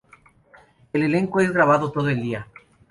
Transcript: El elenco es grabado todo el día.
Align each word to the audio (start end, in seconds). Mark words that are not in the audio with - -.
El 0.93 1.03
elenco 1.03 1.41
es 1.41 1.51
grabado 1.53 1.91
todo 1.91 2.09
el 2.09 2.23
día. 2.23 2.47